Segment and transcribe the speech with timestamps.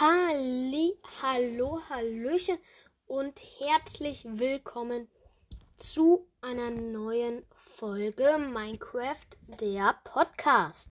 [0.00, 2.58] Halli, hallo, hallöchen
[3.06, 5.08] und herzlich willkommen
[5.78, 9.16] zu einer neuen Folge Minecraft,
[9.60, 10.90] der Podcast.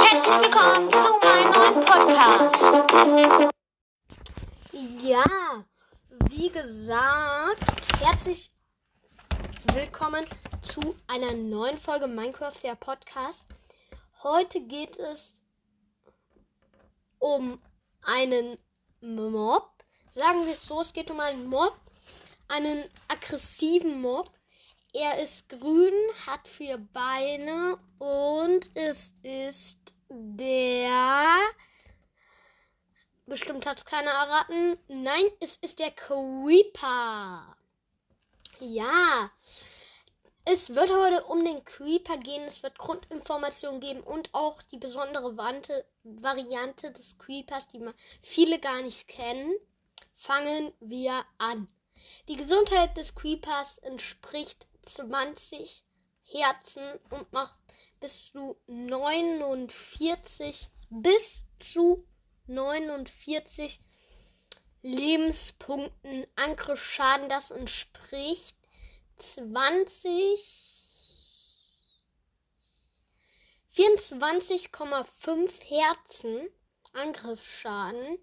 [0.00, 2.62] Herzlich willkommen zu meinem neuen Podcast.
[5.02, 5.24] Ja,
[6.30, 7.60] wie gesagt,
[8.00, 8.55] herzlich
[9.76, 10.24] willkommen
[10.62, 13.44] zu einer neuen Folge Minecraft, der Podcast.
[14.22, 15.38] Heute geht es
[17.18, 17.60] um
[18.00, 18.56] einen
[19.02, 19.68] Mob.
[20.14, 21.78] Sagen wir es so, es geht um einen Mob,
[22.48, 24.30] einen aggressiven Mob.
[24.94, 25.92] Er ist grün,
[26.26, 31.38] hat vier Beine und es ist der.
[33.26, 34.78] Bestimmt hat es keiner erraten.
[34.88, 37.55] Nein, es ist der Creeper.
[38.60, 39.30] Ja.
[40.44, 42.44] Es wird heute um den Creeper gehen.
[42.44, 47.84] Es wird Grundinformationen geben und auch die besondere Wante, Variante des Creepers, die
[48.22, 49.52] viele gar nicht kennen.
[50.14, 51.68] Fangen wir an.
[52.28, 55.84] Die Gesundheit des Creepers entspricht 20
[56.22, 57.56] Herzen und macht
[58.00, 62.06] bis zu 49 bis zu
[62.46, 63.80] 49
[64.82, 67.28] Lebenspunkten Angriffsschaden.
[67.28, 68.56] Das entspricht
[69.18, 70.66] 20
[73.76, 76.48] 24,5 Herzen
[76.94, 78.18] Angriffsschaden.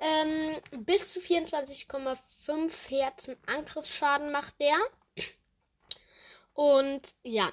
[0.00, 4.78] Ähm, bis zu 24,5 Herzen Angriffsschaden macht der.
[6.54, 7.52] Und ja,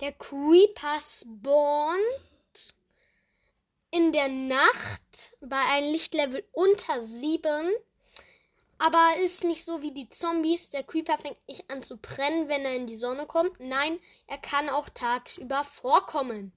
[0.00, 1.98] der Creeper spawnt
[3.94, 7.70] in der Nacht bei einem Lichtlevel unter 7.
[8.76, 10.68] Aber ist nicht so wie die Zombies.
[10.70, 13.60] Der Creeper fängt nicht an zu brennen, wenn er in die Sonne kommt.
[13.60, 16.52] Nein, er kann auch tagsüber vorkommen.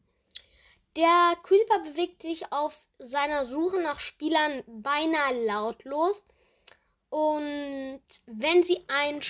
[0.96, 6.24] Der Creeper bewegt sich auf seiner Suche nach Spielern beinahe lautlos.
[7.10, 9.22] Und wenn sie ein,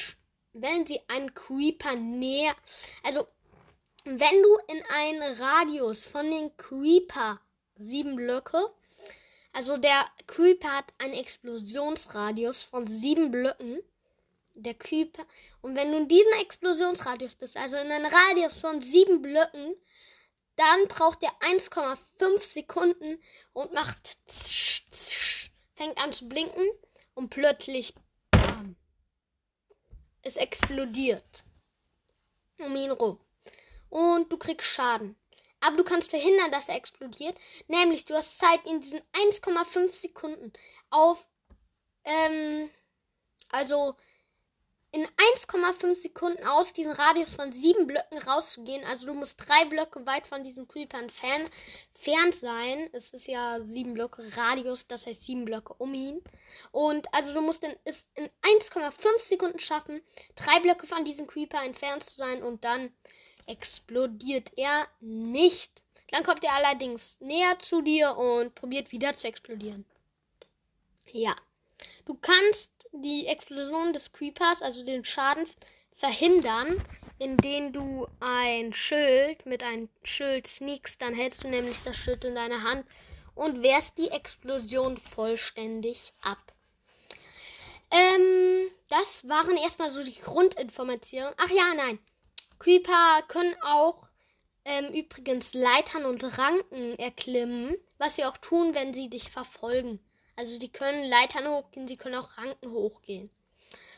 [0.53, 2.55] wenn sie einen Creeper näher,
[3.03, 3.27] also
[4.05, 7.41] wenn du in einen Radius von den Creeper
[7.79, 8.71] sieben Blöcke.
[9.53, 13.79] Also der Creeper hat einen Explosionsradius von sieben Blöcken.
[14.53, 15.25] Der Creeper.
[15.61, 19.75] Und wenn du in diesem Explosionsradius bist, also in einem Radius von sieben Blöcken,
[20.55, 23.21] dann braucht er 1,5 Sekunden
[23.53, 24.17] und macht
[25.75, 26.67] fängt an zu blinken
[27.13, 27.93] und plötzlich
[28.31, 28.75] bam,
[30.23, 31.43] es explodiert
[32.57, 33.19] um ihn rum.
[33.89, 35.15] Und du kriegst Schaden.
[35.67, 37.37] Aber du kannst verhindern, dass er explodiert.
[37.67, 40.53] Nämlich, du hast Zeit in diesen 1,5 Sekunden
[40.89, 41.27] auf,
[42.05, 42.69] ähm,
[43.49, 43.97] also
[44.91, 48.85] in 1,5 Sekunden aus diesem Radius von sieben Blöcken rauszugehen.
[48.85, 51.51] Also du musst drei Blöcke weit von diesen Creeper entfernt
[51.91, 52.89] fern sein.
[52.93, 56.23] Es ist ja sieben Blöcke Radius, das heißt sieben Blöcke um ihn.
[56.71, 60.01] Und also du musst es in 1,5 Sekunden schaffen,
[60.35, 62.93] drei Blöcke von diesem Creeper entfernt zu sein und dann
[63.47, 65.81] explodiert er nicht.
[66.11, 69.85] Dann kommt er allerdings näher zu dir und probiert wieder zu explodieren.
[71.11, 71.35] Ja.
[72.05, 75.45] Du kannst die Explosion des Creepers, also den Schaden,
[75.91, 76.81] verhindern,
[77.19, 81.01] indem du ein Schild mit einem Schild sneakst.
[81.01, 82.85] Dann hältst du nämlich das Schild in deiner Hand
[83.35, 86.53] und wehrst die Explosion vollständig ab.
[87.91, 91.33] Ähm, das waren erstmal so die Grundinformationen.
[91.37, 91.99] Ach ja, nein.
[92.59, 94.07] Creeper können auch
[94.65, 99.99] ähm, übrigens Leitern und Ranken erklimmen, was sie auch tun, wenn sie dich verfolgen.
[100.35, 103.29] Also sie können Leitern hochgehen, sie können auch Ranken hochgehen.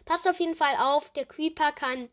[0.06, 2.09] Passt auf jeden Fall auf, der Creeper kann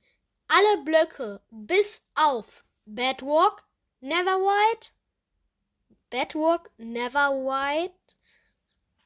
[0.49, 3.65] alle Blöcke bis auf Bedrock,
[4.01, 4.91] Neverwhite,
[6.11, 7.95] Bedrock, Neverwhite,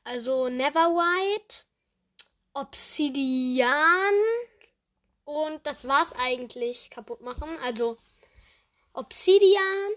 [0.04, 1.64] also Neverwhite,
[2.52, 4.14] Obsidian,
[5.24, 7.48] und das war's eigentlich kaputt machen.
[7.62, 7.98] Also
[8.92, 9.92] Obsidian,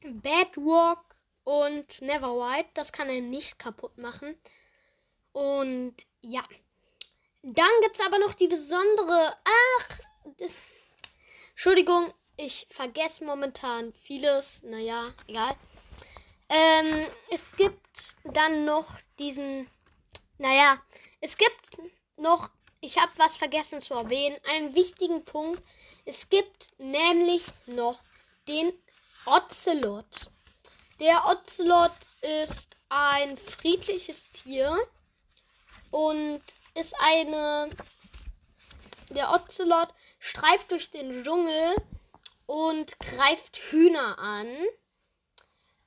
[0.00, 2.68] Bedrock und Neverwhite.
[2.74, 4.36] Das kann er nicht kaputt machen.
[5.32, 6.42] Und ja.
[7.42, 9.36] Dann gibt's aber noch die besondere.
[9.44, 9.98] Ach.
[11.50, 14.62] Entschuldigung, ich vergesse momentan vieles.
[14.62, 15.56] Naja, egal.
[16.48, 18.88] Ähm, es gibt dann noch
[19.18, 19.68] diesen.
[20.38, 20.82] Naja,
[21.20, 21.78] es gibt
[22.16, 22.50] noch
[22.86, 25.60] ich habe was vergessen zu erwähnen, einen wichtigen Punkt.
[26.04, 28.00] Es gibt nämlich noch
[28.46, 28.72] den
[29.24, 30.30] Ocelot.
[31.00, 31.90] Der Ocelot
[32.44, 34.78] ist ein friedliches Tier
[35.90, 36.40] und
[36.74, 37.70] ist eine.
[39.10, 39.88] Der Ocelot
[40.20, 41.74] streift durch den Dschungel
[42.46, 44.46] und greift Hühner an.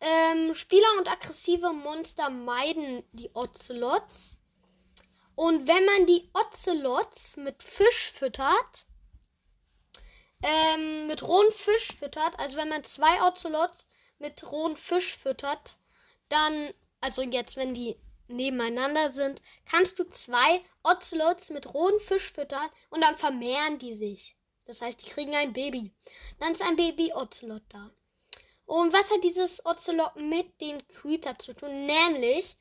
[0.02, 4.36] Ähm, Spieler und aggressive Monster meiden die Ocelots.
[5.40, 8.86] Und wenn man die Ocelots mit Fisch füttert,
[10.44, 13.88] ähm, mit rohen Fisch füttert, also wenn man zwei Ocelots
[14.18, 15.80] mit rohen Fisch füttert,
[16.28, 17.96] dann, also jetzt, wenn die
[18.28, 24.36] nebeneinander sind, kannst du zwei Ocelots mit rohen Fisch füttern und dann vermehren die sich.
[24.66, 25.96] Das heißt, die kriegen ein Baby.
[26.42, 27.92] Dann ist ein Baby Ocelot da.
[28.66, 31.86] Und was hat dieses Ocelot mit den Creeper zu tun?
[31.86, 32.58] Nämlich,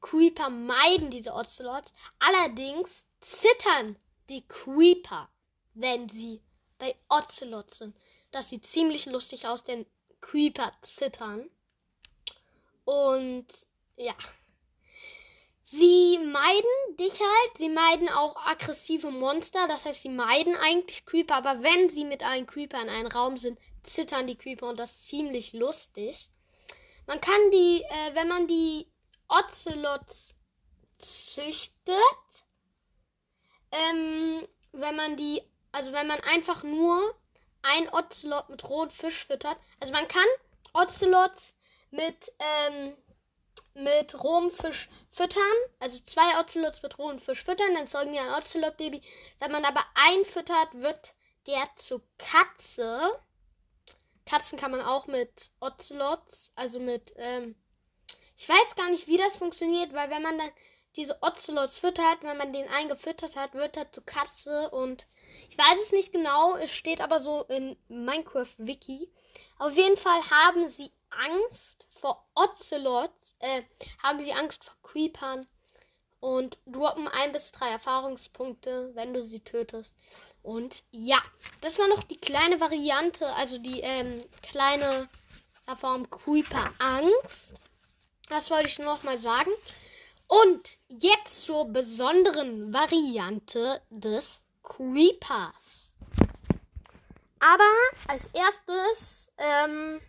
[0.00, 1.92] Creeper meiden diese Ocelots.
[2.18, 3.96] Allerdings zittern
[4.28, 5.28] die Creeper,
[5.74, 6.42] wenn sie
[6.78, 7.96] bei Ocelots sind.
[8.30, 9.86] Das sieht ziemlich lustig aus, denn
[10.20, 11.50] Creeper zittern.
[12.84, 13.46] Und
[13.96, 14.14] ja.
[15.62, 21.36] Sie meiden dich halt, sie meiden auch aggressive Monster, das heißt, sie meiden eigentlich Creeper,
[21.36, 24.90] aber wenn sie mit einem Creeper in einem Raum sind, zittern die Creeper und das
[24.90, 26.28] ist ziemlich lustig.
[27.06, 28.89] Man kann die, äh, wenn man die
[29.30, 30.34] Ocelots
[30.98, 31.96] züchtet,
[33.70, 35.42] ähm, wenn man die,
[35.72, 37.14] also wenn man einfach nur
[37.62, 40.26] ein Ocelot mit rohem Fisch füttert, also man kann
[40.72, 41.54] Ocelots
[41.90, 42.96] mit, ähm,
[43.74, 45.42] mit rohem Fisch füttern,
[45.78, 49.02] also zwei Ocelots mit rohem Fisch füttern, dann zeugen die ein Ocelot-Baby.
[49.38, 51.14] Wenn man aber einen füttert, wird
[51.46, 53.10] der zu Katze.
[54.26, 57.59] Katzen kann man auch mit Ocelots, also mit, ähm,
[58.40, 60.50] ich weiß gar nicht, wie das funktioniert, weil wenn man dann
[60.96, 65.06] diese Ocelots füttert, wenn man den eingefüttert hat, wird er zu Katze und
[65.50, 69.10] ich weiß es nicht genau, es steht aber so in Minecraft Wiki.
[69.58, 73.62] Auf jeden Fall haben sie Angst vor Ocelots, äh,
[74.02, 75.46] haben sie Angst vor Creepern
[76.20, 79.94] und droppen ein bis drei Erfahrungspunkte, wenn du sie tötest.
[80.42, 81.18] Und ja,
[81.60, 85.10] das war noch die kleine Variante, also die ähm, kleine
[85.76, 87.52] Form Creeper Angst.
[88.30, 89.50] Das wollte ich nur noch mal sagen.
[90.28, 95.92] Und jetzt zur besonderen Variante des Creepers.
[97.40, 97.68] Aber
[98.06, 100.00] als erstes, ähm,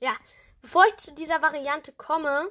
[0.00, 0.16] ja,
[0.60, 2.50] bevor ich zu dieser Variante komme,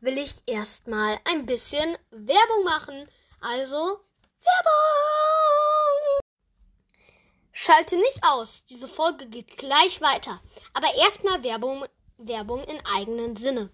[0.00, 3.08] will ich erstmal ein bisschen Werbung machen.
[3.40, 4.00] Also
[4.40, 4.88] Werbung!
[7.52, 8.64] Schalte nicht aus.
[8.64, 10.40] Diese Folge geht gleich weiter.
[10.72, 11.84] Aber erstmal Werbung,
[12.18, 13.70] Werbung in eigenen Sinne.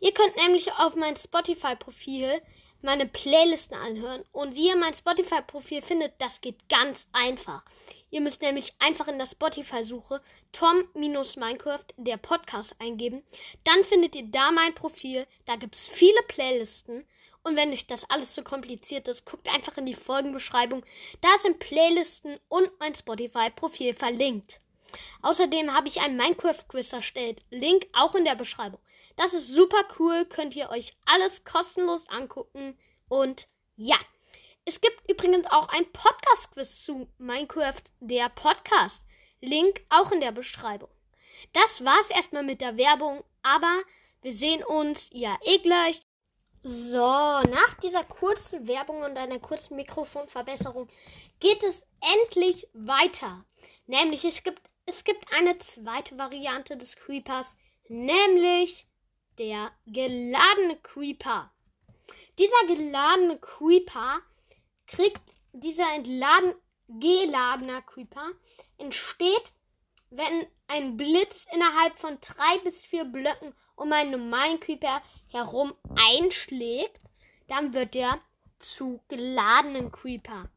[0.00, 2.42] Ihr könnt nämlich auf mein Spotify-Profil
[2.84, 4.24] meine Playlisten anhören.
[4.30, 7.64] Und wie ihr mein Spotify-Profil findet, das geht ganz einfach.
[8.10, 10.20] Ihr müsst nämlich einfach in der Spotify-Suche
[10.52, 13.24] Tom-Minecraft, der Podcast, eingeben.
[13.64, 15.26] Dann findet ihr da mein Profil.
[15.46, 17.06] Da gibt es viele Playlisten.
[17.42, 20.84] Und wenn euch das alles zu kompliziert ist, guckt einfach in die Folgenbeschreibung.
[21.20, 24.60] Da sind Playlisten und mein Spotify-Profil verlinkt.
[25.22, 27.42] Außerdem habe ich ein Minecraft-Quiz erstellt.
[27.50, 28.80] Link auch in der Beschreibung.
[29.16, 30.26] Das ist super cool.
[30.26, 32.78] Könnt ihr euch alles kostenlos angucken.
[33.08, 33.96] Und ja.
[34.66, 39.04] Es gibt übrigens auch ein Podcast-Quiz zu Minecraft, der Podcast.
[39.40, 40.88] Link auch in der Beschreibung.
[41.52, 43.82] Das war's erstmal mit der Werbung, aber
[44.22, 46.00] wir sehen uns ja eh gleich.
[46.62, 50.88] So, nach dieser kurzen Werbung und einer kurzen Mikrofonverbesserung
[51.38, 53.44] geht es endlich weiter.
[53.86, 57.56] Nämlich es gibt, es gibt eine zweite Variante des Creepers,
[57.88, 58.86] nämlich
[59.38, 61.52] der geladene Creeper.
[62.38, 64.20] Dieser geladene Creeper
[64.86, 65.22] kriegt
[65.52, 66.54] dieser entladen,
[66.88, 68.30] geladener Creeper
[68.78, 69.52] entsteht,
[70.10, 77.00] wenn ein Blitz innerhalb von drei bis vier Blöcken um einen normalen Creeper herum einschlägt,
[77.48, 78.20] dann wird er
[78.58, 80.48] zu geladenen Creeper.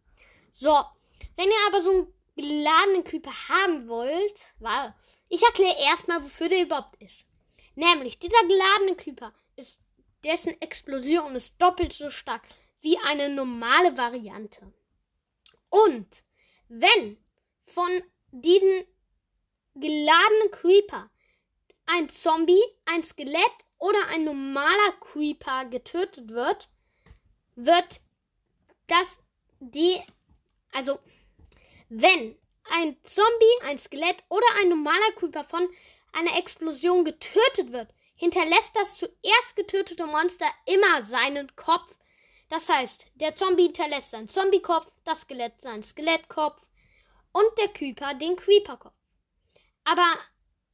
[0.49, 0.83] So,
[1.35, 4.93] wenn ihr aber so einen geladenen Creeper haben wollt, weil
[5.27, 7.27] ich erkläre erstmal, wofür der überhaupt ist.
[7.75, 9.81] Nämlich, dieser geladene Creeper ist,
[10.23, 12.43] dessen Explosion ist doppelt so stark
[12.81, 14.71] wie eine normale Variante.
[15.69, 16.23] Und
[16.69, 17.17] wenn
[17.65, 18.85] von diesen
[19.75, 21.09] geladenen Creeper
[21.85, 26.69] ein Zombie, ein Skelett oder ein normaler Creeper getötet wird,
[27.55, 28.01] wird
[28.87, 29.19] das
[29.59, 30.01] die,
[30.71, 30.99] also
[31.89, 32.35] wenn
[32.69, 35.67] ein Zombie, ein Skelett oder ein normaler Creeper von
[36.11, 41.95] einer Explosion getötet wird, hinterlässt das zuerst getötete Monster immer seinen Kopf.
[42.49, 46.65] Das heißt, der Zombie hinterlässt seinen Zombiekopf, das Skelett seinen Skelettkopf
[47.33, 48.93] und der Creeper den Creeperkopf.
[49.83, 50.17] Aber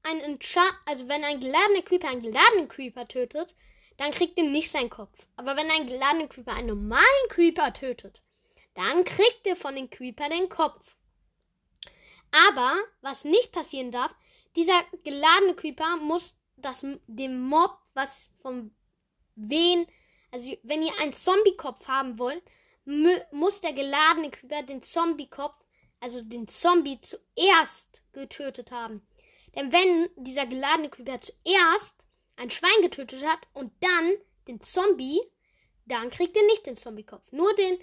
[0.03, 3.55] ein Enchant, also wenn ein geladener Creeper einen geladenen Creeper tötet,
[3.97, 5.27] dann kriegt er nicht seinen Kopf.
[5.35, 8.21] Aber wenn ein geladener Creeper einen normalen Creeper tötet,
[8.75, 10.95] dann kriegt er von dem Creeper den Kopf.
[12.33, 14.13] Aber was nicht passieren darf,
[14.55, 18.71] dieser geladene Creeper muss das, dem Mob, was vom
[19.35, 19.85] wen,
[20.31, 22.43] also wenn ihr einen Zombie-Kopf haben wollt,
[22.85, 25.63] muss der geladene Creeper den Zombie-Kopf,
[25.99, 29.07] also den Zombie zuerst getötet haben.
[29.55, 31.95] Denn wenn dieser geladene Creeper zuerst
[32.35, 34.15] ein Schwein getötet hat und dann
[34.47, 35.21] den Zombie,
[35.85, 37.31] dann kriegt ihr nicht den Zombie-Kopf.
[37.31, 37.77] Nur den,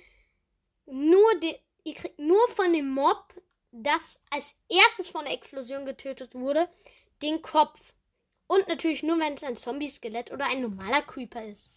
[0.87, 1.55] nur den,
[1.85, 3.33] ihr kriegt nur von dem Mob,
[3.73, 6.69] das als erstes von der Explosion getötet wurde,
[7.23, 7.81] den Kopf.
[8.47, 11.71] Und natürlich nur, wenn es ein Zombie-Skelett oder ein normaler Creeper ist.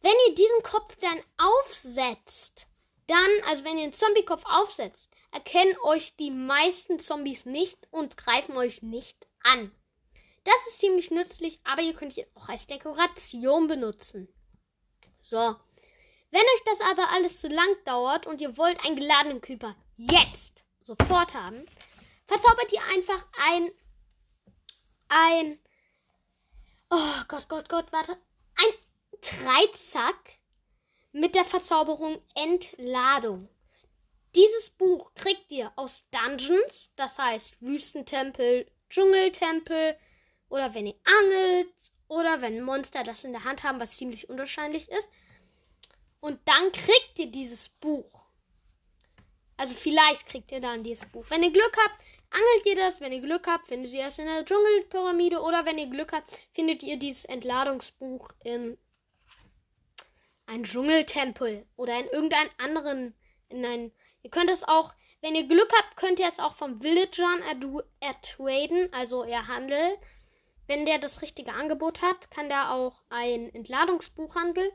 [0.00, 2.66] Wenn ihr diesen Kopf dann aufsetzt,
[3.06, 8.56] dann, also wenn ihr einen Zombie-Kopf aufsetzt, erkennen euch die meisten Zombies nicht und greifen
[8.56, 9.70] euch nicht an.
[10.44, 14.28] Das ist ziemlich nützlich, aber ihr könnt ihn auch als Dekoration benutzen.
[15.18, 15.56] So.
[16.30, 20.63] Wenn euch das aber alles zu lang dauert und ihr wollt einen geladenen Creeper jetzt
[20.84, 21.66] sofort haben,
[22.26, 23.70] verzaubert ihr einfach ein
[25.08, 25.58] ein
[26.90, 28.16] Oh Gott, Gott, Gott, warte.
[28.56, 30.38] Ein Dreizack
[31.12, 33.48] mit der Verzauberung Entladung.
[34.34, 39.96] Dieses Buch kriegt ihr aus Dungeons, das heißt Wüstentempel, Dschungeltempel
[40.48, 41.72] oder wenn ihr angelt
[42.08, 45.08] oder wenn Monster das in der Hand haben, was ziemlich unwahrscheinlich ist.
[46.20, 48.13] Und dann kriegt ihr dieses Buch.
[49.56, 51.24] Also vielleicht kriegt ihr dann dieses Buch.
[51.28, 53.00] Wenn ihr Glück habt, angelt ihr das.
[53.00, 55.40] Wenn ihr Glück habt, findet ihr es in der Dschungelpyramide.
[55.40, 58.76] Oder wenn ihr Glück habt, findet ihr dieses Entladungsbuch in
[60.46, 61.66] einem Dschungeltempel.
[61.76, 63.14] Oder in irgendeinem anderen.
[63.48, 63.92] In ein,
[64.22, 67.42] ihr könnt es auch, wenn ihr Glück habt, könnt ihr es auch vom Villagern
[68.00, 68.92] ertraden.
[68.92, 69.94] Also erhandeln.
[70.66, 74.70] Wenn der das richtige Angebot hat, kann der auch ein Entladungsbuch handeln.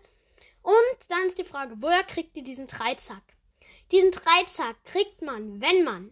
[0.61, 3.23] Und dann ist die Frage, woher kriegt ihr diesen Dreizack?
[3.91, 6.11] Diesen Dreizack kriegt man, wenn man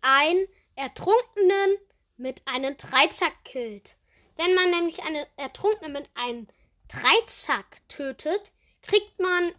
[0.00, 1.76] einen Ertrunkenen
[2.16, 3.96] mit einem Dreizack killt.
[4.36, 6.46] Wenn man nämlich einen Ertrunkenen mit einem
[6.88, 9.54] Dreizack tötet, kriegt man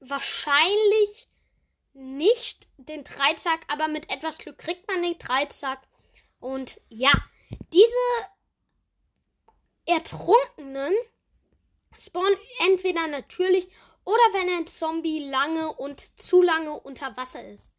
[0.00, 1.28] wahrscheinlich
[1.94, 5.80] nicht den Dreizack, aber mit etwas Glück kriegt man den Dreizack.
[6.38, 7.12] Und ja,
[7.72, 7.94] diese
[9.86, 10.94] Ertrunkenen
[11.98, 13.68] spawnen entweder natürlich
[14.06, 17.74] oder wenn ein Zombie lange und zu lange unter Wasser ist.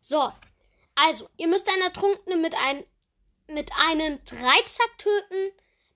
[0.00, 0.32] So,
[0.94, 2.82] also, ihr müsst einen Ertrunkenen mit, ein,
[3.46, 5.52] mit einem Dreizack töten,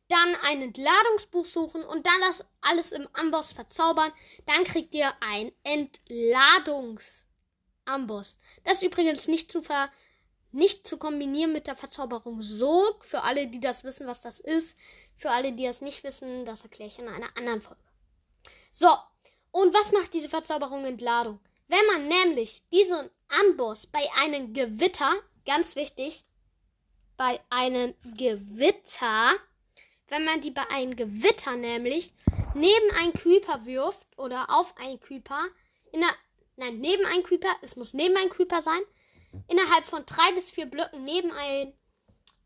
[0.09, 4.13] dann ein Entladungsbuch suchen und dann das alles im Amboss verzaubern.
[4.45, 8.39] Dann kriegt ihr ein Entladungsamboss.
[8.65, 9.91] Das ist übrigens nicht zu, ver
[10.53, 13.07] nicht zu kombinieren mit der Verzauberung Sog.
[13.07, 14.77] Für alle, die das wissen, was das ist.
[15.17, 17.81] Für alle, die das nicht wissen, das erkläre ich in einer anderen Folge.
[18.71, 18.95] So,
[19.55, 21.39] und was macht diese Verzauberung Entladung?
[21.69, 25.15] Wenn man nämlich diesen Amboss bei einem Gewitter,
[25.47, 26.25] ganz wichtig,
[27.17, 29.33] bei einem Gewitter,
[30.09, 32.13] wenn man die bei einem Gewitter nämlich
[32.57, 35.45] neben einen Creeper wirft oder auf einen Creeper,
[35.93, 36.11] in der,
[36.57, 38.83] nein, neben einen Creeper, es muss neben einen Creeper sein,
[39.47, 41.75] innerhalb von drei bis vier Blöcken neben einen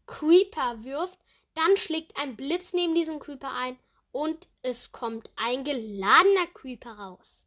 [0.07, 1.19] Creeper wirft,
[1.55, 3.79] dann schlägt ein Blitz neben diesem Creeper ein
[4.13, 7.47] und es kommt ein geladener Creeper raus.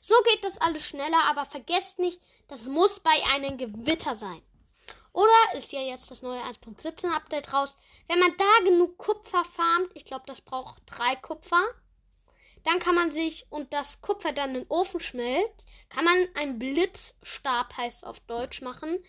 [0.00, 4.42] So geht das alles schneller, aber vergesst nicht, das muss bei einem Gewitter sein.
[5.12, 7.76] Oder ist ja jetzt das neue 1.17 Update raus.
[8.06, 11.62] Wenn man da genug Kupfer farmt, ich glaube, das braucht drei Kupfer,
[12.64, 16.58] dann kann man sich und das Kupfer dann in den Ofen schmelzt, kann man einen
[16.58, 19.02] Blitzstab, heißt es auf Deutsch, machen.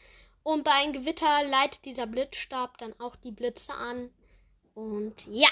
[0.43, 4.11] Und bei einem Gewitter leitet dieser Blitzstab dann auch die Blitze an.
[4.73, 5.49] Und ja.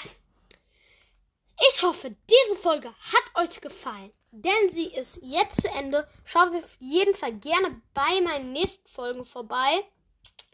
[1.68, 6.08] Ich hoffe, diese Folge hat euch gefallen, denn sie ist jetzt zu Ende.
[6.24, 9.84] Schaut auf jeden Fall gerne bei meinen nächsten Folgen vorbei.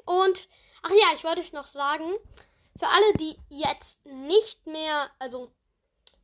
[0.04, 0.48] Und,
[0.82, 2.04] ach ja, ich wollte euch noch sagen,
[2.78, 5.52] für alle, die jetzt nicht mehr, also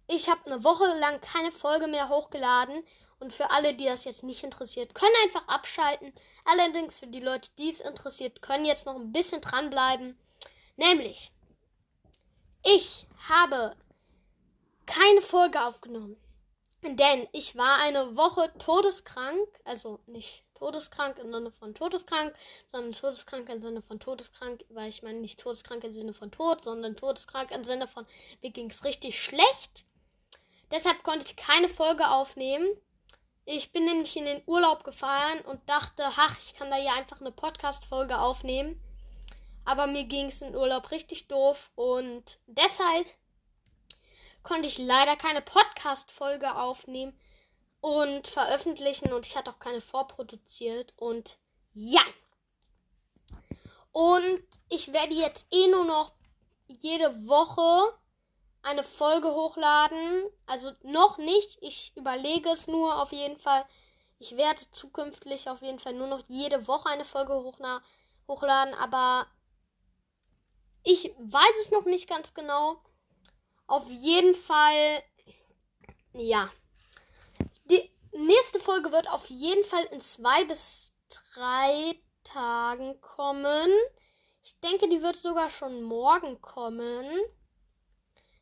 [0.06, 2.84] ich habe eine Woche lang keine Folge mehr hochgeladen.
[3.18, 6.12] Und für alle, die das jetzt nicht interessiert, können einfach abschalten.
[6.44, 10.18] Allerdings für die Leute, die es interessiert, können jetzt noch ein bisschen dranbleiben.
[10.74, 11.30] Nämlich,
[12.64, 13.76] ich habe
[14.86, 16.16] keine Folge aufgenommen.
[16.82, 22.34] Denn ich war eine Woche todeskrank, also nicht todeskrank im Sinne von todeskrank,
[22.70, 26.64] sondern todeskrank im Sinne von todeskrank, weil ich meine nicht todeskrank im Sinne von Tod,
[26.64, 28.06] sondern todeskrank im Sinne von
[28.42, 29.84] mir ging es richtig schlecht.
[30.70, 32.66] Deshalb konnte ich keine Folge aufnehmen.
[33.44, 37.20] Ich bin nämlich in den Urlaub gefahren und dachte, ach, ich kann da ja einfach
[37.20, 38.80] eine Podcast-Folge aufnehmen.
[39.64, 43.06] Aber mir ging es im Urlaub richtig doof und deshalb
[44.42, 47.18] konnte ich leider keine Podcast-Folge aufnehmen
[47.80, 50.94] und veröffentlichen und ich hatte auch keine vorproduziert.
[50.96, 51.38] Und
[51.74, 52.02] Ja.
[53.92, 56.12] Und ich werde jetzt eh nur noch
[56.66, 57.98] jede Woche
[58.62, 60.30] eine Folge hochladen.
[60.46, 61.58] Also noch nicht.
[61.60, 63.64] Ich überlege es nur auf jeden Fall.
[64.18, 68.74] Ich werde zukünftig auf jeden Fall nur noch jede Woche eine Folge hochladen.
[68.74, 69.26] Aber
[70.84, 72.80] ich weiß es noch nicht ganz genau.
[73.72, 75.02] Auf jeden Fall.
[76.12, 76.50] Ja.
[77.70, 83.70] Die nächste Folge wird auf jeden Fall in zwei bis drei Tagen kommen.
[84.42, 87.06] Ich denke, die wird sogar schon morgen kommen.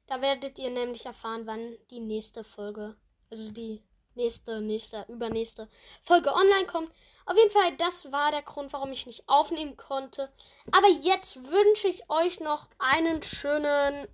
[0.09, 2.97] Da werdet ihr nämlich erfahren, wann die nächste Folge,
[3.31, 3.85] also die
[4.17, 5.69] nächste, nächste, übernächste
[6.03, 6.93] Folge online kommt.
[7.25, 10.33] Auf jeden Fall, das war der Grund, warum ich nicht aufnehmen konnte.
[10.73, 14.09] Aber jetzt wünsche ich euch noch einen schönen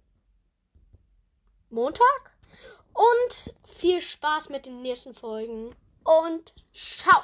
[1.71, 2.33] Montag
[2.93, 5.75] und viel Spaß mit den nächsten Folgen.
[6.05, 7.23] Und ciao!